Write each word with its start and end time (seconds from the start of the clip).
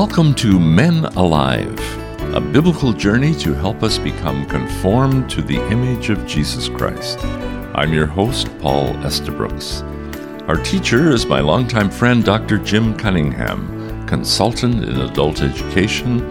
Welcome 0.00 0.34
to 0.36 0.58
Men 0.58 1.04
Alive, 1.04 1.78
a 2.34 2.40
biblical 2.40 2.94
journey 2.94 3.34
to 3.34 3.52
help 3.52 3.82
us 3.82 3.98
become 3.98 4.46
conformed 4.46 5.28
to 5.28 5.42
the 5.42 5.58
image 5.70 6.08
of 6.08 6.26
Jesus 6.26 6.70
Christ. 6.70 7.22
I'm 7.74 7.92
your 7.92 8.06
host, 8.06 8.48
Paul 8.60 8.96
Estabrooks. 9.04 9.82
Our 10.48 10.56
teacher 10.56 11.10
is 11.10 11.26
my 11.26 11.40
longtime 11.40 11.90
friend, 11.90 12.24
Dr. 12.24 12.56
Jim 12.56 12.96
Cunningham, 12.96 14.06
consultant 14.06 14.84
in 14.84 15.02
adult 15.02 15.42
education 15.42 16.22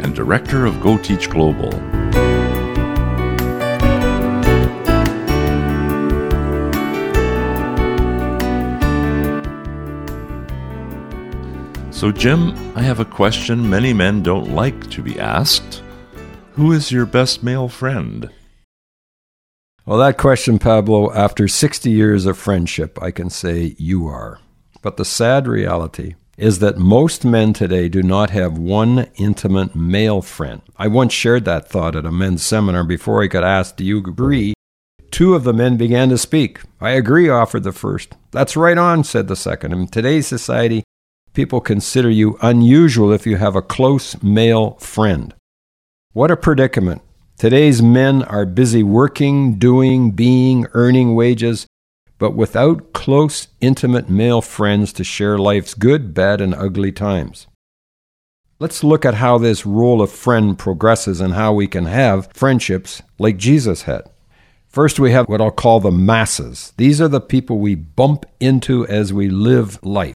and 0.00 0.16
director 0.16 0.66
of 0.66 0.80
Go 0.80 0.98
Teach 0.98 1.30
Global. 1.30 1.70
So, 12.02 12.10
Jim, 12.10 12.52
I 12.76 12.82
have 12.82 12.98
a 12.98 13.04
question 13.04 13.70
many 13.70 13.92
men 13.92 14.24
don't 14.24 14.56
like 14.56 14.90
to 14.90 15.04
be 15.04 15.20
asked. 15.20 15.84
Who 16.54 16.72
is 16.72 16.90
your 16.90 17.06
best 17.06 17.44
male 17.44 17.68
friend? 17.68 18.28
Well, 19.86 20.00
that 20.00 20.18
question, 20.18 20.58
Pablo, 20.58 21.12
after 21.12 21.46
60 21.46 21.92
years 21.92 22.26
of 22.26 22.36
friendship, 22.36 23.00
I 23.00 23.12
can 23.12 23.30
say 23.30 23.76
you 23.78 24.08
are. 24.08 24.40
But 24.82 24.96
the 24.96 25.04
sad 25.04 25.46
reality 25.46 26.16
is 26.36 26.58
that 26.58 26.76
most 26.76 27.24
men 27.24 27.52
today 27.52 27.88
do 27.88 28.02
not 28.02 28.30
have 28.30 28.58
one 28.58 29.06
intimate 29.14 29.76
male 29.76 30.22
friend. 30.22 30.60
I 30.76 30.88
once 30.88 31.12
shared 31.12 31.44
that 31.44 31.68
thought 31.68 31.94
at 31.94 32.04
a 32.04 32.10
men's 32.10 32.42
seminar 32.42 32.82
before 32.82 33.22
I 33.22 33.28
could 33.28 33.44
ask, 33.44 33.76
Do 33.76 33.84
you 33.84 33.98
agree? 33.98 34.54
Two 35.12 35.36
of 35.36 35.44
the 35.44 35.52
men 35.52 35.76
began 35.76 36.08
to 36.08 36.18
speak. 36.18 36.62
I 36.80 36.90
agree, 36.90 37.28
offered 37.28 37.62
the 37.62 37.70
first. 37.70 38.16
That's 38.32 38.56
right 38.56 38.76
on, 38.76 39.04
said 39.04 39.28
the 39.28 39.36
second. 39.36 39.72
In 39.72 39.86
today's 39.86 40.26
society, 40.26 40.82
people 41.32 41.60
consider 41.60 42.10
you 42.10 42.38
unusual 42.42 43.12
if 43.12 43.26
you 43.26 43.36
have 43.36 43.56
a 43.56 43.62
close 43.62 44.20
male 44.22 44.72
friend. 44.72 45.34
What 46.12 46.30
a 46.30 46.36
predicament. 46.36 47.02
Today's 47.38 47.82
men 47.82 48.22
are 48.24 48.44
busy 48.44 48.82
working, 48.82 49.58
doing, 49.58 50.10
being, 50.10 50.66
earning 50.74 51.14
wages, 51.14 51.66
but 52.18 52.34
without 52.34 52.92
close, 52.92 53.48
intimate 53.60 54.08
male 54.08 54.42
friends 54.42 54.92
to 54.92 55.04
share 55.04 55.38
life's 55.38 55.74
good, 55.74 56.14
bad, 56.14 56.40
and 56.40 56.54
ugly 56.54 56.92
times. 56.92 57.46
Let's 58.60 58.84
look 58.84 59.04
at 59.04 59.14
how 59.14 59.38
this 59.38 59.66
role 59.66 60.00
of 60.00 60.12
friend 60.12 60.56
progresses 60.56 61.20
and 61.20 61.34
how 61.34 61.52
we 61.52 61.66
can 61.66 61.86
have 61.86 62.28
friendships 62.32 63.02
like 63.18 63.38
Jesus 63.38 63.82
had. 63.82 64.02
First, 64.68 65.00
we 65.00 65.10
have 65.10 65.28
what 65.28 65.40
I'll 65.40 65.50
call 65.50 65.80
the 65.80 65.90
masses. 65.90 66.72
These 66.76 67.00
are 67.00 67.08
the 67.08 67.20
people 67.20 67.58
we 67.58 67.74
bump 67.74 68.24
into 68.38 68.86
as 68.86 69.12
we 69.12 69.28
live 69.28 69.82
life. 69.82 70.14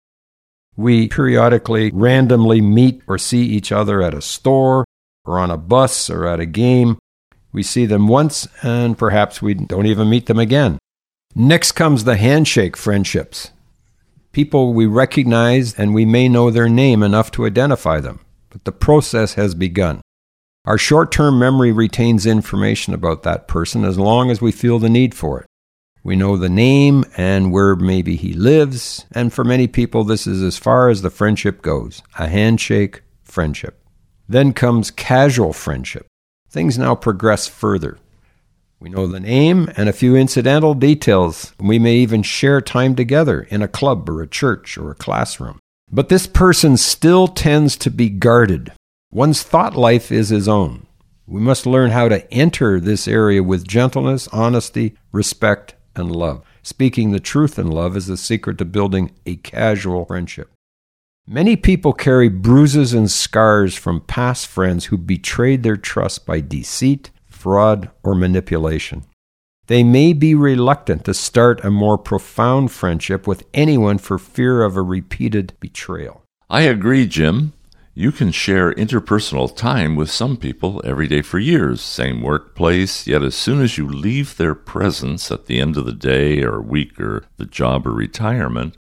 We 0.77 1.09
periodically 1.09 1.91
randomly 1.93 2.61
meet 2.61 3.03
or 3.07 3.19
see 3.19 3.45
each 3.45 3.71
other 3.71 4.03
at 4.03 4.15
a 4.15 4.21
store 4.21 4.85
or 5.25 5.39
on 5.39 5.51
a 5.51 5.57
bus 5.57 6.11
or 6.11 6.27
at 6.27 6.41
a 6.41 6.47
game. 6.47 6.99
We 7.53 7.63
see 7.63 7.87
them 7.87 8.09
once 8.09 8.49
and 8.63 8.99
perhaps 8.99 9.41
we 9.41 9.55
don't 9.55 9.87
even 9.87 10.11
meet 10.11 10.27
them 10.27 10.39
again. 10.39 10.79
Next 11.35 11.73
comes 11.73 12.05
the 12.05 12.17
handshake 12.17 12.77
friendships. 12.77 13.51
People 14.33 14.73
we 14.73 14.87
recognize 14.87 15.75
and 15.75 15.95
we 15.95 16.05
may 16.05 16.29
know 16.29 16.51
their 16.51 16.69
name 16.69 17.03
enough 17.03 17.31
to 17.33 17.47
identify 17.47 18.01
them, 18.01 18.21
but 18.51 18.65
the 18.65 18.73
process 18.73 19.35
has 19.35 19.55
begun. 19.55 20.01
Our 20.65 20.79
short 20.79 21.13
term 21.13 21.39
memory 21.39 21.73
retains 21.73 22.27
information 22.27 22.95
about 22.95 23.23
that 23.23 23.47
person 23.47 23.85
as 23.85 23.99
long 23.99 24.31
as 24.31 24.41
we 24.41 24.51
feel 24.51 24.79
the 24.79 24.89
need 24.89 25.15
for 25.15 25.41
it. 25.41 25.47
We 26.05 26.17
know 26.17 26.37
the 26.37 26.51
name 26.51 27.07
and 27.17 27.51
where 27.51 27.75
maybe 27.75 28.17
he 28.17 28.35
lives, 28.35 29.07
and 29.13 29.33
for 29.33 29.43
many 29.43 29.67
people, 29.67 30.05
this 30.05 30.27
is 30.27 30.43
as 30.43 30.59
far 30.59 30.91
as 30.91 31.01
the 31.01 31.09
friendship 31.09 31.63
goes 31.63 32.03
a 32.19 32.29
handshake 32.29 33.01
friendship. 33.23 33.83
Then 34.29 34.53
comes 34.53 34.91
casual 34.91 35.55
friendship. 35.55 36.07
Things 36.51 36.77
now 36.77 36.95
progress 36.95 37.49
further. 37.49 37.99
We 38.79 38.91
know 38.91 39.07
the 39.07 39.19
name 39.19 39.71
and 39.79 39.89
a 39.89 39.95
few 39.95 40.15
incidental 40.15 40.75
details. 40.75 41.55
We 41.59 41.79
may 41.79 41.95
even 41.97 42.23
share 42.23 42.61
time 42.61 42.95
together 42.95 43.41
in 43.49 43.63
a 43.63 43.69
club 43.69 44.07
or 44.11 44.21
a 44.21 44.27
church 44.27 44.77
or 44.77 44.91
a 44.91 44.95
classroom. 44.95 45.59
But 45.91 46.11
this 46.11 46.27
person 46.27 46.77
still 46.77 47.29
tends 47.29 47.77
to 47.79 47.91
be 47.91 48.11
guarded. 48.11 48.73
One's 49.11 49.43
thought 49.43 49.75
life 49.75 50.13
is 50.13 50.29
his 50.29 50.49
own. 50.49 50.87
We 51.27 51.41
must 51.41 51.65
learn 51.65 51.93
how 51.93 52.09
to 52.09 52.31
enter 52.31 52.79
this 52.79 53.09
area 53.09 53.43
with 53.43 53.67
gentleness, 53.67 54.29
honesty, 54.29 54.97
respect, 55.13 55.74
and 55.97 56.15
love. 56.15 56.43
Speaking 56.63 57.11
the 57.11 57.21
truth 57.21 57.59
in 57.59 57.71
love 57.71 57.97
is 57.97 58.07
the 58.07 58.17
secret 58.17 58.59
to 58.59 58.65
building 58.65 59.13
a 59.27 59.37
casual 59.37 60.05
friendship. 60.05 60.51
Many 61.27 61.57
people 61.57 61.93
carry 61.95 62.29
bruises 62.29 62.93
and 62.93 63.11
scars 63.11 63.75
from 63.75 64.03
past 64.03 64.47
friends 64.47 64.87
who 64.87 64.99
betrayed 64.99 65.63
their 65.63 65.77
trust 65.77 66.27
by 66.27 66.41
deceit, 66.41 67.11
fraud, 67.27 67.91
or 68.03 68.15
manipulation. 68.15 69.05
They 69.67 69.83
may 69.83 70.13
be 70.13 70.35
reluctant 70.35 71.07
to 71.07 71.15
start 71.15 71.65
a 71.65 71.71
more 71.71 71.97
profound 71.97 72.71
friendship 72.71 73.27
with 73.27 73.47
anyone 73.55 73.97
for 73.97 74.19
fear 74.19 74.63
of 74.63 74.77
a 74.77 74.83
repeated 74.83 75.55
betrayal. 75.61 76.23
I 76.51 76.63
agree, 76.63 77.07
Jim. 77.07 77.55
You 77.97 78.11
can 78.11 78.33
share 78.33 78.75
interpersonal 78.75 79.55
time 79.55 79.95
with 79.95 80.11
some 80.11 80.37
people 80.37 80.83
every 80.85 81.07
day 81.07 81.23
for 81.23 81.39
years, 81.39 81.81
same 81.81 82.23
workplace, 82.23 83.07
yet 83.07 83.23
as 83.23 83.37
soon 83.37 83.63
as 83.63 83.79
you 83.79 83.89
leave 83.89 84.37
their 84.37 84.57
presence 84.57 85.31
at 85.31 85.47
the 85.47 85.61
end 85.61 85.77
of 85.77 85.87
the 85.87 85.93
day 85.93 86.43
or 86.43 86.61
week 86.61 86.99
or 86.99 87.25
the 87.37 87.47
job 87.47 87.87
or 87.87 87.93
retirement, 87.93 88.77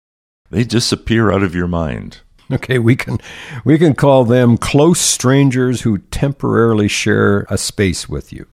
they 0.50 0.64
disappear 0.64 1.30
out 1.30 1.44
of 1.44 1.54
your 1.54 1.68
mind. 1.68 2.22
Okay, 2.50 2.80
we 2.80 2.96
can 2.96 3.18
we 3.66 3.78
can 3.78 3.96
call 3.96 4.24
them 4.24 4.58
close 4.58 5.02
strangers 5.02 5.82
who 5.82 5.98
temporarily 5.98 6.88
share 6.88 7.46
a 7.50 7.58
space 7.58 8.08
with 8.08 8.32
you. 8.32 8.48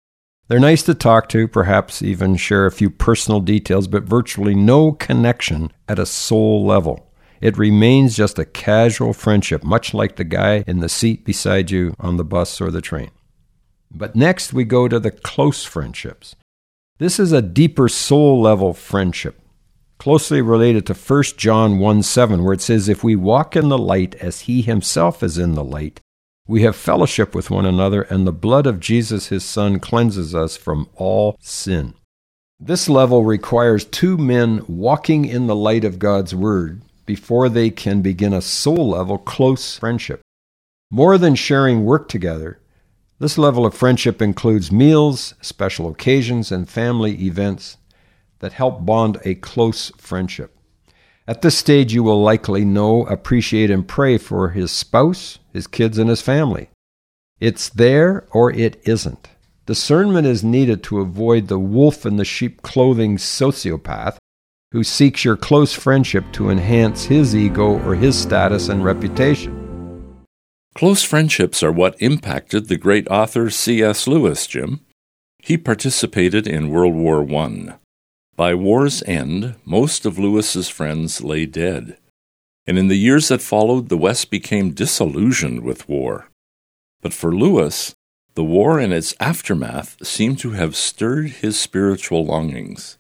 They're 0.47 0.61
nice 0.61 0.85
to 0.85 0.95
talk 0.95 1.29
to, 1.31 1.49
perhaps 1.49 2.01
even 2.01 2.37
share 2.37 2.67
a 2.67 2.73
few 2.73 2.91
personal 2.91 3.41
details, 3.41 3.89
but 3.89 4.05
virtually 4.05 4.55
no 4.55 4.93
connection 4.93 5.73
at 5.89 5.99
a 5.99 6.07
soul 6.07 6.65
level. 6.65 7.11
It 7.45 7.59
remains 7.59 8.17
just 8.17 8.39
a 8.39 8.47
casual 8.47 9.13
friendship, 9.13 9.63
much 9.63 9.93
like 9.93 10.17
the 10.17 10.25
guy 10.25 10.65
in 10.67 10.79
the 10.81 10.89
seat 10.89 11.27
beside 11.27 11.71
you 11.71 11.95
on 12.01 12.17
the 12.17 12.25
bus 12.25 12.59
or 12.59 12.71
the 12.71 12.81
train. 12.81 13.11
But 13.91 14.17
next 14.17 14.55
we 14.55 14.65
go 14.65 14.89
to 14.89 14.99
the 14.99 15.11
close 15.11 15.63
friendships. 15.63 16.35
This 16.97 17.21
is 17.21 17.33
a 17.33 17.43
deeper 17.43 17.87
soul 17.87 18.41
level 18.41 18.73
friendship, 18.73 19.43
closely 19.99 20.41
related 20.41 20.87
to 20.87 20.95
1 20.95 21.23
John 21.37 21.79
1 21.79 22.03
7, 22.03 22.43
where 22.43 22.55
it 22.55 22.63
says, 22.63 22.89
If 22.89 23.05
we 23.05 23.15
walk 23.15 23.57
in 23.57 23.69
the 23.69 23.77
light 23.77 24.15
as 24.15 24.41
he 24.41 24.63
himself 24.63 25.23
is 25.23 25.37
in 25.37 25.53
the 25.53 25.63
light, 25.63 26.01
we 26.49 26.63
have 26.63 26.75
fellowship 26.75 27.35
with 27.35 27.51
one 27.51 27.67
another, 27.67 28.01
and 28.05 28.27
the 28.27 28.33
blood 28.33 28.67
of 28.67 28.81
Jesus 28.81 29.29
his 29.29 29.45
Son 29.45 29.81
cleanses 29.81 30.35
us 30.35 30.57
from 30.57 30.89
all 30.95 31.37
sin. 31.41 31.93
This 32.59 32.89
level 32.89 33.23
requires 33.23 33.85
two 33.85 34.17
men 34.17 34.65
walking 34.67 35.27
in 35.27 35.47
the 35.47 35.55
light 35.55 35.85
of 35.85 35.99
God's 35.99 36.35
Word 36.35 36.81
before 37.07 37.49
they 37.49 37.71
can 37.71 38.03
begin 38.03 38.33
a 38.33 38.41
soul 38.41 38.91
level 38.91 39.19
close 39.19 39.79
friendship. 39.79 40.21
More 40.91 41.19
than 41.19 41.35
sharing 41.35 41.85
work 41.85 42.09
together, 42.09 42.61
this 43.19 43.39
level 43.39 43.65
of 43.65 43.75
friendship 43.75 44.21
includes 44.21 44.73
meals, 44.73 45.35
special 45.41 45.89
occasions, 45.89 46.51
and 46.51 46.69
family 46.69 47.13
events 47.23 47.77
that 48.41 48.53
help 48.53 48.85
bond 48.85 49.19
a 49.25 49.35
close 49.37 49.91
friendship. 49.97 50.57
At 51.27 51.41
this 51.41 51.57
stage, 51.57 51.95
you 51.95 52.03
will 52.03 52.23
likely 52.23 52.65
know, 52.65 53.07
appreciate, 53.07 53.71
and 53.71 53.89
pray 53.89 54.19
for 54.19 54.51
his 54.51 54.71
spouse, 54.71 55.39
his 55.53 55.67
kids, 55.67 55.97
and 55.97 56.11
his 56.11 56.21
family. 56.21 56.69
It's 57.41 57.69
there 57.71 58.27
or 58.31 58.53
it 58.53 58.81
isn't. 58.87 59.31
Discernment 59.67 60.27
is 60.27 60.45
needed 60.45 60.83
to 60.85 61.01
avoid 61.01 61.49
the 61.49 61.59
wolf 61.59 62.05
in 62.05 62.17
the 62.17 62.25
sheep 62.25 62.61
clothing 62.61 63.17
sociopath 63.17 64.19
who 64.75 64.83
seeks 64.83 65.25
your 65.25 65.37
close 65.37 65.73
friendship 65.73 66.25
to 66.33 66.51
enhance 66.51 67.05
his 67.05 67.37
ego 67.37 67.81
or 67.85 67.95
his 67.95 68.21
status 68.21 68.69
and 68.69 68.83
reputation. 68.83 70.17
Close 70.75 71.05
friendships 71.05 71.63
are 71.63 71.71
what 71.71 71.95
impacted 72.03 72.67
the 72.67 72.77
great 72.77 73.07
author 73.07 73.51
C.S. 73.51 74.09
Lewis, 74.09 74.49
Jim. 74.49 74.81
He 75.39 75.57
participated 75.57 76.49
in 76.49 76.71
World 76.71 76.95
War 76.95 77.23
I. 77.23 77.77
By 78.35 78.57
war's 78.57 79.01
end, 79.05 79.55
most 79.65 80.05
of 80.05 80.19
Lewis's 80.19 80.69
friends 80.69 81.23
lay 81.23 81.47
dead. 81.47 81.97
And 82.67 82.77
in 82.77 82.89
the 82.89 82.99
years 82.99 83.29
that 83.29 83.43
followed, 83.43 83.89
the 83.89 83.97
West 83.97 84.29
became 84.29 84.73
disillusioned 84.73 85.61
with 85.61 85.89
war. 85.89 86.31
But 87.01 87.15
for 87.15 87.33
Lewis, 87.33 87.95
the 88.35 88.43
war 88.43 88.81
and 88.81 88.93
its 88.93 89.15
aftermath 89.21 90.05
seemed 90.05 90.41
to 90.41 90.51
have 90.51 90.75
stirred 90.75 91.29
his 91.31 91.61
spiritual 91.61 92.27
longings. 92.27 92.99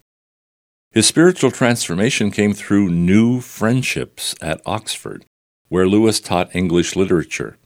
His 0.94 1.08
spiritual 1.08 1.50
transformation 1.50 2.30
came 2.30 2.54
through 2.54 2.88
new 2.88 3.40
friendships 3.40 4.36
at 4.40 4.62
Oxford, 4.64 5.24
where 5.68 5.88
Lewis 5.88 6.20
taught 6.20 6.54
English 6.54 6.94
literature. 6.94 7.58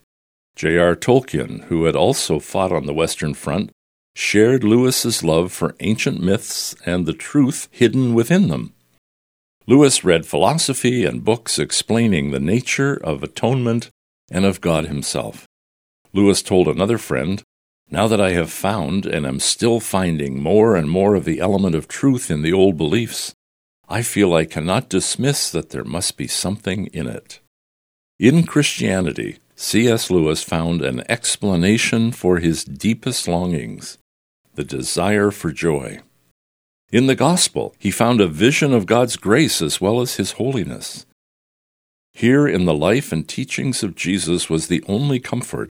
J.R. 0.55 0.95
Tolkien, 0.95 1.65
who 1.65 1.85
had 1.85 1.95
also 1.95 2.39
fought 2.39 2.71
on 2.71 2.87
the 2.87 2.93
Western 2.93 3.35
Front, 3.35 3.69
shared 4.15 4.63
Lewis's 4.63 5.23
love 5.23 5.51
for 5.51 5.75
ancient 5.79 6.19
myths 6.19 6.75
and 6.87 7.05
the 7.05 7.13
truth 7.13 7.67
hidden 7.69 8.15
within 8.15 8.47
them. 8.47 8.73
Lewis 9.67 10.03
read 10.03 10.25
philosophy 10.25 11.05
and 11.05 11.23
books 11.23 11.59
explaining 11.59 12.31
the 12.31 12.39
nature 12.39 12.95
of 12.95 13.21
atonement, 13.21 13.91
and 14.31 14.43
of 14.43 14.59
God 14.59 14.87
Himself. 14.87 15.45
Lewis 16.13 16.41
told 16.41 16.67
another 16.67 16.97
friend, 16.97 17.43
Now 17.91 18.07
that 18.07 18.21
I 18.21 18.31
have 18.31 18.51
found 18.51 19.05
and 19.05 19.25
am 19.25 19.39
still 19.39 19.79
finding 19.79 20.41
more 20.41 20.75
and 20.75 20.89
more 20.89 21.15
of 21.15 21.25
the 21.25 21.39
element 21.39 21.75
of 21.75 21.87
truth 21.87 22.29
in 22.29 22.43
the 22.43 22.53
old 22.53 22.77
beliefs, 22.77 23.33
I 23.87 24.03
feel 24.03 24.33
I 24.33 24.45
cannot 24.45 24.89
dismiss 24.89 25.49
that 25.51 25.71
there 25.71 25.83
must 25.83 26.15
be 26.15 26.27
something 26.27 26.85
in 26.87 27.07
it. 27.07 27.39
In 28.19 28.45
Christianity, 28.45 29.39
C.S. 29.55 30.11
Lewis 30.11 30.43
found 30.43 30.83
an 30.83 31.03
explanation 31.09 32.11
for 32.11 32.37
his 32.37 32.63
deepest 32.63 33.27
longings 33.27 33.97
the 34.53 34.63
desire 34.63 35.31
for 35.31 35.51
joy. 35.51 36.01
In 36.91 37.07
the 37.07 37.15
Gospel, 37.15 37.73
he 37.79 37.91
found 37.91 38.19
a 38.19 38.27
vision 38.27 38.73
of 38.73 38.85
God's 38.85 39.15
grace 39.15 39.61
as 39.61 39.79
well 39.79 40.01
as 40.01 40.15
his 40.15 40.33
holiness. 40.33 41.05
Here 42.13 42.45
in 42.47 42.65
the 42.65 42.73
life 42.73 43.11
and 43.13 43.27
teachings 43.27 43.83
of 43.83 43.95
Jesus 43.95 44.49
was 44.49 44.67
the 44.67 44.83
only 44.87 45.19
comfort, 45.19 45.68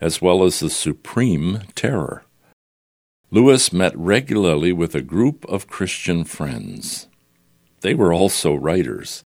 as 0.00 0.20
well 0.20 0.44
as 0.44 0.60
the 0.60 0.70
supreme 0.70 1.62
terror. 1.74 2.24
Lewis 3.30 3.72
met 3.72 3.96
regularly 3.96 4.72
with 4.72 4.94
a 4.94 5.02
group 5.02 5.44
of 5.46 5.66
Christian 5.66 6.24
friends. 6.24 7.08
They 7.80 7.94
were 7.94 8.12
also 8.12 8.54
writers. 8.54 9.22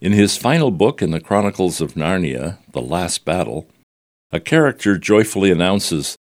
In 0.00 0.12
his 0.12 0.36
final 0.36 0.70
book 0.70 1.00
in 1.00 1.12
the 1.12 1.20
Chronicles 1.20 1.80
of 1.80 1.94
Narnia, 1.94 2.58
The 2.72 2.82
Last 2.82 3.24
Battle, 3.24 3.68
a 4.32 4.40
character 4.40 4.98
joyfully 4.98 5.50
announces, 5.50 6.16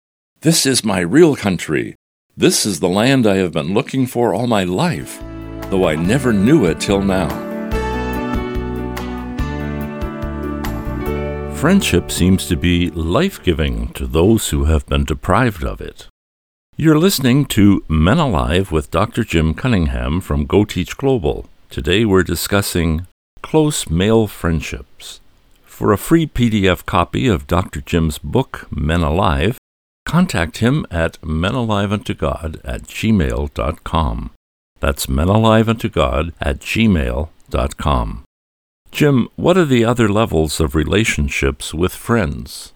This 0.41 0.65
is 0.65 0.85
my 0.85 1.01
real 1.01 1.37
country. 1.37 1.95
This 2.37 2.65
is 2.65 2.81
the 2.81 2.89
land 2.89 3.27
I 3.27 3.37
have 3.37 3.53
been 3.53 3.75
looking 3.75 4.07
for 4.07 4.33
all 4.33 4.47
my 4.47 4.65
life, 4.65 5.23
though 5.71 5.87
I 5.87 5.95
never 5.95 6.33
knew 6.33 6.65
it 6.65 6.81
till 6.81 7.03
now. 7.03 7.48
Friendship 11.59 12.13
seems 12.13 12.47
to 12.47 12.57
be 12.57 12.89
life 12.91 13.43
giving 13.43 13.89
to 13.95 14.07
those 14.07 14.51
who 14.51 14.67
have 14.67 14.87
been 14.87 15.05
deprived 15.05 15.65
of 15.65 15.81
it. 15.81 16.07
You're 16.77 17.01
listening 17.01 17.47
to 17.47 17.85
Men 17.89 18.19
Alive 18.19 18.71
with 18.71 18.93
Dr. 18.93 19.25
Jim 19.25 19.55
Cunningham 19.55 20.21
from 20.21 20.47
Go 20.47 20.65
Teach 20.65 20.97
Global. 20.97 21.47
Today 21.69 22.05
we're 22.05 22.23
discussing 22.23 23.09
close 23.43 23.91
male 23.91 24.29
friendships. 24.29 25.19
For 25.65 25.93
a 25.93 25.99
free 25.99 26.29
PDF 26.29 26.87
copy 26.87 27.27
of 27.27 27.49
Dr. 27.49 27.81
Jim's 27.81 28.19
book, 28.19 28.69
Men 28.71 29.01
Alive, 29.01 29.59
contact 30.07 30.59
him 30.59 30.87
at 30.93 31.21
menaliveuntogod 31.23 32.61
at 32.63 32.83
gmail.com. 32.85 34.31
That's 34.79 35.07
menaliveuntogod 35.07 36.35
at 36.41 36.61
gmail.com. 36.61 38.25
Jim, 38.91 39.29
what 39.37 39.57
are 39.57 39.65
the 39.65 39.85
other 39.85 40.09
levels 40.09 40.61
of 40.61 40.75
relationships 40.75 41.73
with 41.73 41.95
friends? 41.95 42.73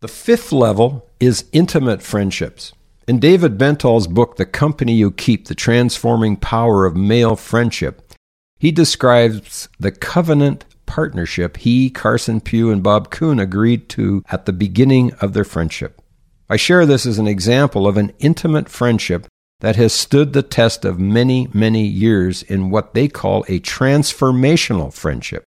The 0.00 0.08
fifth 0.08 0.52
level 0.52 1.08
is 1.18 1.46
intimate 1.52 2.02
friendships. 2.02 2.72
In 3.08 3.18
David 3.18 3.56
Bentall's 3.56 4.06
book, 4.06 4.36
The 4.36 4.46
Company 4.46 4.94
You 4.94 5.10
Keep 5.10 5.46
The 5.46 5.54
Transforming 5.54 6.36
Power 6.36 6.84
of 6.84 6.96
Male 6.96 7.36
Friendship, 7.36 8.12
he 8.58 8.70
describes 8.72 9.68
the 9.78 9.92
covenant 9.92 10.64
partnership 10.86 11.58
he, 11.58 11.90
Carson 11.90 12.40
Pue, 12.40 12.70
and 12.70 12.82
Bob 12.82 13.10
Kuhn 13.10 13.38
agreed 13.38 13.88
to 13.90 14.22
at 14.30 14.46
the 14.46 14.52
beginning 14.52 15.12
of 15.20 15.32
their 15.32 15.44
friendship. 15.44 16.00
I 16.48 16.56
share 16.56 16.86
this 16.86 17.06
as 17.06 17.18
an 17.18 17.26
example 17.26 17.86
of 17.86 17.96
an 17.96 18.12
intimate 18.18 18.68
friendship 18.68 19.26
that 19.60 19.76
has 19.76 19.92
stood 19.92 20.32
the 20.32 20.42
test 20.42 20.84
of 20.84 20.98
many, 20.98 21.48
many 21.52 21.86
years 21.86 22.42
in 22.42 22.70
what 22.70 22.94
they 22.94 23.08
call 23.08 23.44
a 23.48 23.60
transformational 23.60 24.92
friendship. 24.92 25.44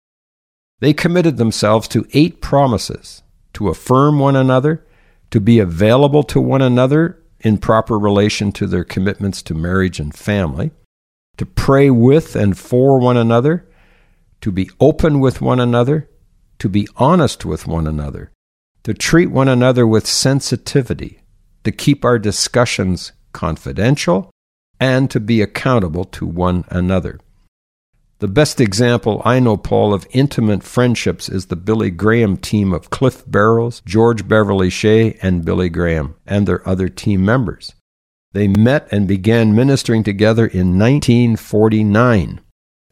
They 0.80 0.92
committed 0.92 1.36
themselves 1.36 1.86
to 1.88 2.06
eight 2.12 2.40
promises 2.40 3.22
to 3.52 3.68
affirm 3.68 4.18
one 4.18 4.36
another, 4.36 4.86
to 5.30 5.40
be 5.40 5.58
available 5.58 6.22
to 6.24 6.40
one 6.40 6.62
another 6.62 7.22
in 7.40 7.58
proper 7.58 7.98
relation 7.98 8.52
to 8.52 8.66
their 8.66 8.84
commitments 8.84 9.42
to 9.42 9.54
marriage 9.54 10.00
and 10.00 10.14
family, 10.14 10.72
to 11.36 11.46
pray 11.46 11.90
with 11.90 12.34
and 12.34 12.58
for 12.58 12.98
one 12.98 13.16
another, 13.16 13.68
to 14.40 14.50
be 14.50 14.70
open 14.80 15.20
with 15.20 15.40
one 15.40 15.60
another, 15.60 16.08
to 16.58 16.68
be 16.68 16.88
honest 16.96 17.44
with 17.44 17.66
one 17.66 17.86
another, 17.86 18.32
to 18.82 18.94
treat 18.94 19.30
one 19.30 19.48
another 19.48 19.86
with 19.86 20.06
sensitivity, 20.06 21.22
to 21.64 21.70
keep 21.70 22.04
our 22.04 22.18
discussions 22.18 23.12
confidential, 23.32 24.30
and 24.78 25.10
to 25.10 25.20
be 25.20 25.42
accountable 25.42 26.04
to 26.04 26.26
one 26.26 26.64
another. 26.68 27.18
The 28.20 28.28
best 28.28 28.60
example 28.60 29.22
I 29.24 29.40
know, 29.40 29.56
Paul, 29.56 29.94
of 29.94 30.06
intimate 30.10 30.62
friendships 30.62 31.30
is 31.30 31.46
the 31.46 31.56
Billy 31.56 31.90
Graham 31.90 32.36
team 32.36 32.72
of 32.72 32.90
Cliff 32.90 33.24
Barrows, 33.26 33.80
George 33.86 34.28
Beverly 34.28 34.68
Shea, 34.68 35.14
and 35.22 35.44
Billy 35.44 35.70
Graham, 35.70 36.16
and 36.26 36.46
their 36.46 36.66
other 36.68 36.90
team 36.90 37.24
members. 37.24 37.74
They 38.32 38.46
met 38.46 38.86
and 38.92 39.08
began 39.08 39.54
ministering 39.54 40.04
together 40.04 40.46
in 40.46 40.78
1949. 40.78 42.40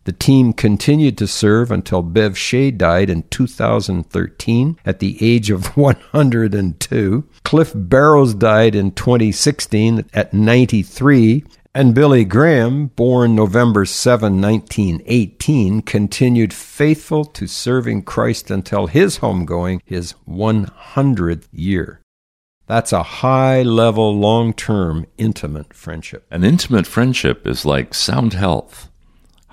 The 0.08 0.12
team 0.14 0.54
continued 0.54 1.18
to 1.18 1.26
serve 1.26 1.70
until 1.70 2.00
Bev 2.00 2.38
Shea 2.38 2.70
died 2.70 3.10
in 3.10 3.24
2013 3.24 4.78
at 4.86 5.00
the 5.00 5.18
age 5.20 5.50
of 5.50 5.66
102. 5.76 7.28
Cliff 7.44 7.72
Barrows 7.74 8.32
died 8.32 8.74
in 8.74 8.92
2016 8.92 10.06
at 10.14 10.32
93. 10.32 11.44
And 11.74 11.94
Billy 11.94 12.24
Graham, 12.24 12.86
born 12.86 13.34
November 13.34 13.84
7, 13.84 14.40
1918, 14.40 15.82
continued 15.82 16.54
faithful 16.54 17.26
to 17.26 17.46
serving 17.46 18.04
Christ 18.04 18.50
until 18.50 18.86
his 18.86 19.18
homegoing, 19.18 19.82
his 19.84 20.14
100th 20.26 21.48
year. 21.52 22.00
That's 22.66 22.94
a 22.94 23.02
high 23.02 23.60
level, 23.60 24.18
long 24.18 24.54
term, 24.54 25.04
intimate 25.18 25.74
friendship. 25.74 26.26
An 26.30 26.44
intimate 26.44 26.86
friendship 26.86 27.46
is 27.46 27.66
like 27.66 27.92
sound 27.92 28.32
health 28.32 28.87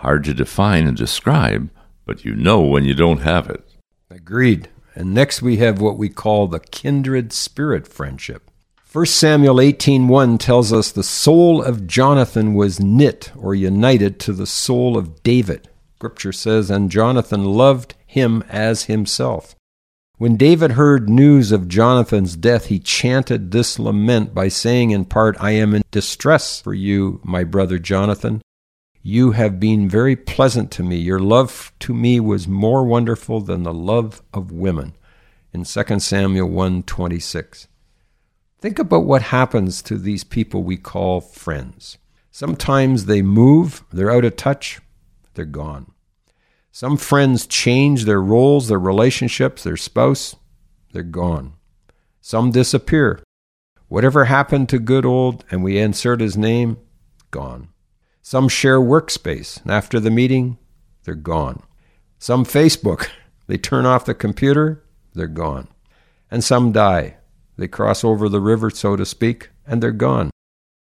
hard 0.06 0.24
to 0.24 0.36
define 0.36 0.86
and 0.86 0.96
describe, 0.96 1.68
but 2.06 2.24
you 2.24 2.36
know 2.36 2.62
when 2.62 2.86
you 2.86 2.94
don't 2.94 3.22
have 3.22 3.50
it. 3.50 3.68
Agreed. 4.12 4.70
And 4.94 5.16
next 5.16 5.42
we 5.42 5.58
have 5.58 5.82
what 5.82 5.98
we 5.98 6.10
call 6.10 6.46
the 6.46 6.60
kindred 6.60 7.34
spirit 7.34 7.88
friendship. 7.88 8.52
1 8.92 9.08
Samuel 9.08 9.60
18:1 9.60 10.38
tells 10.38 10.72
us 10.72 10.92
the 10.92 11.02
soul 11.02 11.60
of 11.60 11.88
Jonathan 11.88 12.54
was 12.54 12.80
knit 12.80 13.32
or 13.36 13.56
united 13.56 14.20
to 14.20 14.32
the 14.32 14.46
soul 14.46 14.96
of 14.96 15.24
David. 15.24 15.70
Scripture 15.96 16.32
says 16.32 16.70
and 16.70 16.92
Jonathan 16.92 17.44
loved 17.44 17.96
him 18.06 18.44
as 18.48 18.84
himself. 18.84 19.56
When 20.20 20.38
David 20.38 20.74
heard 20.74 21.10
news 21.10 21.52
of 21.52 21.68
Jonathan's 21.68 22.36
death, 22.36 22.68
he 22.68 22.78
chanted 22.78 23.50
this 23.50 23.80
lament 23.80 24.36
by 24.36 24.50
saying 24.50 24.92
in 24.92 25.06
part, 25.06 25.36
I 25.40 25.52
am 25.52 25.74
in 25.74 25.82
distress 25.90 26.62
for 26.62 26.76
you, 26.76 27.20
my 27.24 27.44
brother 27.44 27.80
Jonathan. 27.80 28.44
You 29.08 29.34
have 29.34 29.60
been 29.60 29.88
very 29.88 30.16
pleasant 30.16 30.72
to 30.72 30.84
me. 30.84 30.96
Your 30.96 31.20
love 31.20 31.72
to 31.82 31.94
me 31.94 32.20
was 32.20 32.48
more 32.48 32.84
wonderful 32.84 33.40
than 33.40 33.62
the 33.62 33.72
love 33.72 34.24
of 34.34 34.52
women. 34.52 34.96
In 35.54 35.64
2 35.64 36.02
Samuel 36.02 36.50
1:26. 36.50 37.68
Think 38.60 38.80
about 38.80 39.06
what 39.06 39.22
happens 39.22 39.84
to 39.84 40.00
these 40.00 40.24
people 40.24 40.64
we 40.64 40.78
call 40.78 41.22
friends. 41.22 42.00
Sometimes 42.32 43.06
they 43.06 43.22
move, 43.22 43.84
they're 43.94 44.10
out 44.10 44.26
of 44.26 44.38
touch, 44.38 44.82
they're 45.36 45.46
gone. 45.46 45.92
Some 46.72 46.98
friends 46.98 47.46
change 47.46 48.06
their 48.06 48.24
roles, 48.24 48.70
their 48.70 48.80
relationships, 48.80 49.62
their 49.62 49.78
spouse, 49.78 50.36
they're 50.94 51.04
gone. 51.04 51.54
Some 52.22 52.50
disappear. 52.50 53.22
Whatever 53.88 54.26
happened 54.26 54.68
to 54.70 54.80
good 54.80 55.06
old, 55.06 55.46
and 55.52 55.64
we 55.64 55.78
insert 55.78 56.22
his 56.22 56.36
name, 56.36 56.78
gone. 57.30 57.68
Some 58.28 58.50
share 58.50 58.80
workspace, 58.80 59.62
and 59.62 59.72
after 59.72 60.00
the 60.00 60.10
meeting, 60.10 60.58
they're 61.04 61.14
gone. 61.14 61.62
Some 62.18 62.44
Facebook, 62.44 63.08
they 63.46 63.56
turn 63.56 63.86
off 63.86 64.06
the 64.06 64.16
computer, 64.16 64.84
they're 65.14 65.28
gone. 65.28 65.68
And 66.32 66.44
some 66.44 66.72
die. 66.72 67.18
They 67.56 67.68
cross 67.68 68.04
over 68.04 68.28
the 68.28 68.42
river, 68.42 68.72
so 68.72 68.96
to 68.96 69.06
speak, 69.06 69.52
and 69.68 69.80
they're 69.80 69.92
gone. 69.92 70.32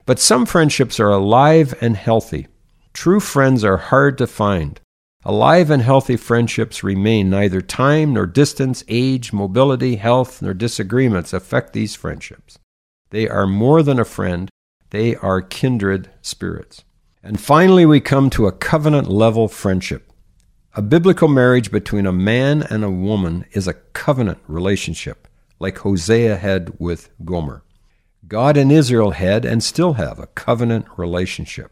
But 0.06 0.20
some 0.20 0.46
friendships 0.46 1.00
are 1.00 1.10
alive 1.10 1.74
and 1.82 1.98
healthy. 1.98 2.46
True 2.94 3.20
friends 3.20 3.64
are 3.64 3.78
hard 3.78 4.20
to 4.20 4.28
find. 4.28 4.80
Alive 5.26 5.72
and 5.72 5.82
healthy 5.82 6.18
friendships 6.18 6.84
remain. 6.84 7.32
Neither 7.32 7.62
time 7.62 8.14
nor 8.14 8.28
distance, 8.28 8.84
age, 8.88 9.34
mobility, 9.34 9.96
health, 9.96 10.44
nor 10.44 10.54
disagreements 10.54 11.34
affect 11.34 11.74
these 11.74 11.96
friendships. 11.96 12.60
They 13.10 13.28
are 13.28 13.48
more 13.48 13.82
than 13.82 13.98
a 13.98 14.06
friend, 14.06 14.48
they 14.92 15.16
are 15.16 15.42
kindred 15.42 16.12
spirits. 16.22 16.84
And 17.24 17.40
finally, 17.40 17.86
we 17.86 18.00
come 18.00 18.30
to 18.32 18.48
a 18.48 18.52
covenant 18.52 19.08
level 19.08 19.48
friendship. 19.48 20.12
A 20.74 20.82
biblical 20.82 21.28
marriage 21.28 21.72
between 21.72 22.06
a 22.08 22.12
man 22.12 22.64
and 22.64 22.84
a 22.84 22.90
woman 22.90 23.46
is 23.52 23.68
a 23.68 23.74
covenant 23.74 24.40
relationship, 24.48 25.28
like 25.60 25.80
Hosea 25.80 26.38
had 26.38 26.80
with 26.80 27.10
Gomer. 27.24 27.64
God 28.28 28.58
and 28.58 28.72
Israel 28.72 29.12
had 29.12 29.46
and 29.46 29.64
still 29.64 29.94
have 29.94 30.18
a 30.18 30.28
covenant 30.28 30.86
relationship. 30.98 31.72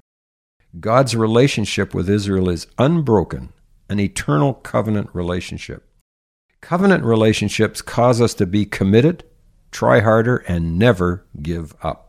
God's 0.79 1.15
relationship 1.15 1.95
with 1.95 2.09
Israel 2.09 2.49
is 2.49 2.67
unbroken, 2.77 3.53
an 3.89 3.99
eternal 3.99 4.53
covenant 4.53 5.09
relationship. 5.13 5.89
Covenant 6.61 7.03
relationships 7.03 7.81
cause 7.81 8.21
us 8.21 8.35
to 8.35 8.45
be 8.45 8.65
committed, 8.65 9.23
try 9.71 10.01
harder, 10.01 10.37
and 10.37 10.77
never 10.77 11.25
give 11.41 11.73
up. 11.81 12.08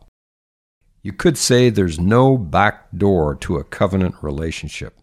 You 1.03 1.13
could 1.13 1.37
say 1.37 1.69
there's 1.69 1.99
no 1.99 2.37
back 2.37 2.91
door 2.95 3.35
to 3.35 3.57
a 3.57 3.63
covenant 3.63 4.15
relationship. 4.21 4.99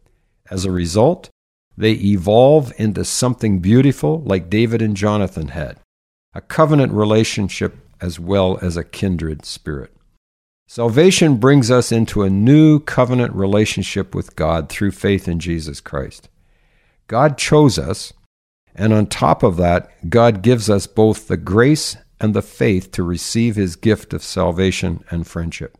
As 0.51 0.65
a 0.65 0.71
result, 0.71 1.29
they 1.77 1.93
evolve 1.93 2.73
into 2.77 3.05
something 3.05 3.59
beautiful 3.59 4.21
like 4.23 4.51
David 4.51 4.81
and 4.81 4.97
Jonathan 4.97 5.49
had 5.49 5.79
a 6.35 6.41
covenant 6.41 6.93
relationship 6.93 7.77
as 8.01 8.21
well 8.21 8.59
as 8.63 8.77
a 8.77 8.85
kindred 8.85 9.45
spirit. 9.45 9.93
Salvation 10.69 11.39
brings 11.39 11.71
us 11.71 11.91
into 11.91 12.23
a 12.23 12.31
new 12.31 12.79
covenant 12.79 13.33
relationship 13.35 14.15
with 14.15 14.37
God 14.37 14.69
through 14.69 14.91
faith 14.93 15.27
in 15.27 15.41
Jesus 15.41 15.81
Christ. 15.81 16.29
God 17.07 17.39
chose 17.39 17.79
us, 17.79 18.13
and 18.75 18.93
on 18.93 19.07
top 19.07 19.43
of 19.43 19.57
that, 19.57 20.11
God 20.11 20.43
gives 20.43 20.69
us 20.69 20.87
both 20.87 21.27
the 21.27 21.39
grace 21.39 21.97
and 22.21 22.35
the 22.35 22.43
faith 22.43 22.93
to 22.93 23.03
receive 23.03 23.57
his 23.57 23.77
gift 23.77 24.13
of 24.13 24.23
salvation 24.23 25.03
and 25.11 25.27
friendship. 25.27 25.79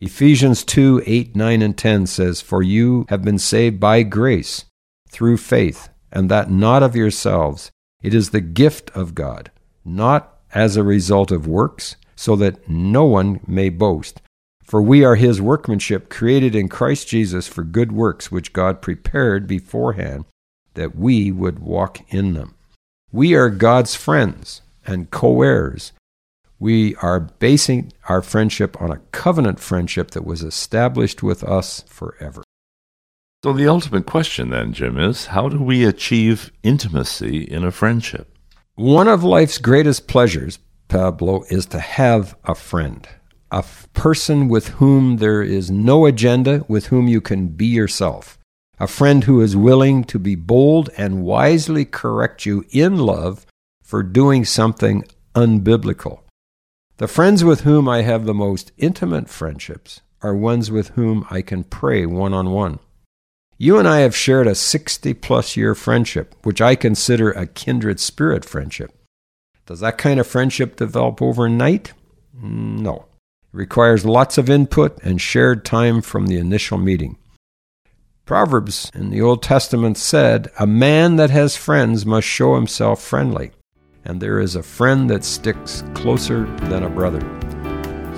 Ephesians 0.00 0.64
2 0.64 1.02
8, 1.04 1.34
9, 1.34 1.62
and 1.62 1.76
10 1.76 2.06
says, 2.06 2.40
For 2.40 2.62
you 2.62 3.04
have 3.08 3.22
been 3.22 3.38
saved 3.38 3.80
by 3.80 4.02
grace 4.04 4.64
through 5.10 5.38
faith, 5.38 5.88
and 6.12 6.30
that 6.30 6.50
not 6.50 6.82
of 6.82 6.94
yourselves. 6.94 7.70
It 8.00 8.14
is 8.14 8.30
the 8.30 8.40
gift 8.40 8.90
of 8.94 9.16
God, 9.16 9.50
not 9.84 10.38
as 10.54 10.76
a 10.76 10.84
result 10.84 11.32
of 11.32 11.46
works 11.46 11.96
so 12.14 12.36
that 12.36 12.68
no 12.68 13.04
one 13.04 13.40
may 13.46 13.68
boast. 13.68 14.20
For 14.62 14.82
we 14.82 15.04
are 15.04 15.14
his 15.14 15.40
workmanship, 15.40 16.10
created 16.10 16.54
in 16.54 16.68
Christ 16.68 17.08
Jesus 17.08 17.46
for 17.46 17.62
good 17.62 17.92
works, 17.92 18.30
which 18.30 18.52
God 18.52 18.82
prepared 18.82 19.46
beforehand 19.46 20.24
that 20.74 20.96
we 20.96 21.32
would 21.32 21.60
walk 21.60 22.00
in 22.12 22.34
them. 22.34 22.54
We 23.10 23.34
are 23.34 23.50
God's 23.50 23.94
friends 23.94 24.62
and 24.86 25.10
co 25.10 25.42
heirs. 25.42 25.92
We 26.58 26.96
are 26.96 27.20
basing 27.20 27.92
our 28.08 28.20
friendship 28.20 28.80
on 28.80 28.90
a 28.90 29.00
covenant 29.12 29.60
friendship 29.60 30.10
that 30.12 30.24
was 30.24 30.42
established 30.42 31.22
with 31.22 31.44
us 31.44 31.82
forever. 31.82 32.42
So, 33.44 33.52
the 33.52 33.68
ultimate 33.68 34.06
question 34.06 34.50
then, 34.50 34.72
Jim, 34.72 34.98
is 34.98 35.26
how 35.26 35.48
do 35.48 35.62
we 35.62 35.84
achieve 35.84 36.50
intimacy 36.64 37.44
in 37.44 37.62
a 37.62 37.70
friendship? 37.70 38.36
One 38.74 39.06
of 39.06 39.22
life's 39.22 39.58
greatest 39.58 40.08
pleasures, 40.08 40.58
Pablo, 40.88 41.44
is 41.48 41.66
to 41.66 41.78
have 41.78 42.36
a 42.44 42.56
friend, 42.56 43.08
a 43.52 43.58
f- 43.58 43.86
person 43.92 44.48
with 44.48 44.68
whom 44.68 45.18
there 45.18 45.42
is 45.42 45.70
no 45.70 46.06
agenda, 46.06 46.64
with 46.66 46.86
whom 46.86 47.06
you 47.06 47.20
can 47.20 47.46
be 47.48 47.66
yourself, 47.66 48.38
a 48.80 48.88
friend 48.88 49.22
who 49.24 49.40
is 49.40 49.56
willing 49.56 50.02
to 50.04 50.18
be 50.18 50.34
bold 50.34 50.90
and 50.96 51.22
wisely 51.22 51.84
correct 51.84 52.44
you 52.44 52.64
in 52.70 52.96
love 52.96 53.46
for 53.82 54.02
doing 54.02 54.44
something 54.44 55.04
unbiblical. 55.36 56.22
The 56.98 57.06
friends 57.06 57.44
with 57.44 57.60
whom 57.60 57.88
I 57.88 58.02
have 58.02 58.24
the 58.24 58.34
most 58.34 58.72
intimate 58.76 59.28
friendships 59.28 60.00
are 60.20 60.34
ones 60.34 60.72
with 60.72 60.88
whom 60.90 61.24
I 61.30 61.42
can 61.42 61.62
pray 61.62 62.04
one 62.04 62.34
on 62.34 62.50
one. 62.50 62.80
You 63.56 63.78
and 63.78 63.86
I 63.86 64.00
have 64.00 64.16
shared 64.16 64.48
a 64.48 64.56
60 64.56 65.14
plus 65.14 65.56
year 65.56 65.76
friendship, 65.76 66.34
which 66.42 66.60
I 66.60 66.74
consider 66.74 67.30
a 67.30 67.46
kindred 67.46 68.00
spirit 68.00 68.44
friendship. 68.44 68.90
Does 69.64 69.78
that 69.78 69.96
kind 69.96 70.18
of 70.18 70.26
friendship 70.26 70.74
develop 70.74 71.22
overnight? 71.22 71.92
No. 72.34 73.06
It 73.52 73.56
requires 73.56 74.04
lots 74.04 74.36
of 74.36 74.50
input 74.50 74.98
and 75.04 75.20
shared 75.20 75.64
time 75.64 76.02
from 76.02 76.26
the 76.26 76.38
initial 76.38 76.78
meeting. 76.78 77.16
Proverbs 78.24 78.90
in 78.92 79.10
the 79.10 79.22
Old 79.22 79.44
Testament 79.44 79.98
said, 79.98 80.50
A 80.58 80.66
man 80.66 81.14
that 81.14 81.30
has 81.30 81.56
friends 81.56 82.04
must 82.04 82.26
show 82.26 82.56
himself 82.56 83.00
friendly, 83.00 83.52
and 84.08 84.20
there 84.20 84.40
is 84.40 84.56
a 84.56 84.62
friend 84.62 85.08
that 85.10 85.22
sticks 85.22 85.84
closer 85.94 86.46
than 86.68 86.82
a 86.82 86.88
brother. 86.88 87.20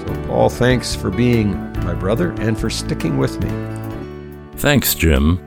So, 0.06 0.26
Paul, 0.26 0.48
thanks 0.48 0.94
for 0.94 1.10
being 1.10 1.52
my 1.84 1.94
brother 1.94 2.30
and 2.40 2.58
for 2.58 2.70
sticking 2.70 3.18
with 3.18 3.42
me. 3.42 3.50
Thanks, 4.58 4.94
Jim. 4.94 5.44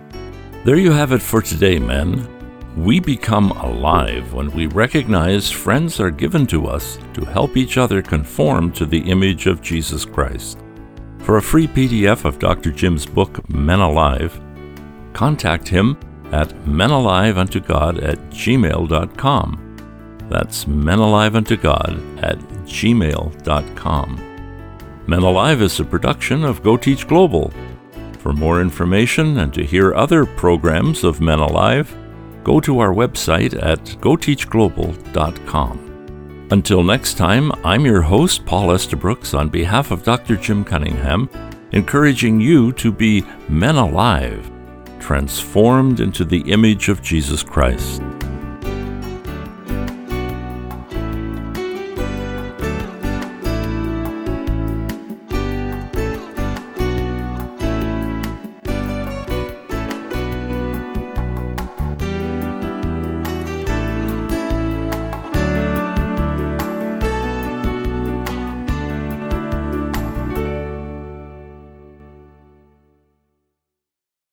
There 0.66 0.78
you 0.78 0.92
have 0.92 1.14
it 1.14 1.22
for 1.22 1.42
today, 1.42 1.80
men. 1.80 2.30
We 2.76 3.00
become 3.00 3.52
alive 3.52 4.34
when 4.34 4.52
we 4.52 4.66
recognize 4.68 5.50
friends 5.50 6.00
are 6.00 6.10
given 6.12 6.46
to 6.48 6.68
us 6.68 6.98
to 7.14 7.24
help 7.24 7.56
each 7.56 7.78
other 7.78 8.02
conform 8.02 8.72
to 8.74 8.86
the 8.86 9.00
image 9.00 9.48
of 9.48 9.62
Jesus 9.62 10.06
Christ. 10.06 10.60
For 11.20 11.38
a 11.38 11.42
free 11.42 11.68
PDF 11.68 12.26
of 12.26 12.40
Dr. 12.40 12.72
Jim's 12.72 13.06
book, 13.06 13.48
Men 13.50 13.80
Alive, 13.80 14.42
contact 15.14 15.70
him 15.70 15.98
at 16.32 16.50
menaliveuntogod 16.66 18.04
at 18.04 18.18
gmail.com. 18.32 19.63
That's 20.30 20.66
menaliveuntogod 20.66 22.24
at 22.24 22.40
gmail.com. 22.66 24.20
Men 25.06 25.22
Alive 25.22 25.62
is 25.62 25.80
a 25.80 25.86
production 25.86 26.44
of 26.44 26.64
Go 26.64 26.78
Teach 26.78 27.08
Global. 27.08 27.52
For 28.20 28.32
more 28.32 28.62
information 28.62 29.40
and 29.40 29.54
to 29.54 29.66
hear 29.66 29.94
other 29.94 30.26
programs 30.26 31.04
of 31.04 31.20
Men 31.20 31.40
Alive, 31.40 31.94
go 32.44 32.62
to 32.62 32.80
our 32.80 32.94
website 32.94 33.62
at 33.62 33.84
goteachglobal.com. 34.00 36.48
Until 36.52 36.84
next 36.84 37.18
time, 37.18 37.52
I'm 37.66 37.86
your 37.86 38.02
host, 38.02 38.46
Paul 38.46 38.72
Estabrooks, 38.72 39.34
on 39.34 39.50
behalf 39.50 39.92
of 39.92 40.04
Dr. 40.04 40.38
Jim 40.38 40.64
Cunningham, 40.64 41.30
encouraging 41.72 42.40
you 42.40 42.72
to 42.74 42.92
be 42.92 43.26
men 43.50 43.76
alive, 43.76 44.52
transformed 45.00 46.00
into 46.00 46.24
the 46.24 46.42
image 46.52 46.90
of 46.90 47.02
Jesus 47.02 47.44
Christ. 47.44 48.02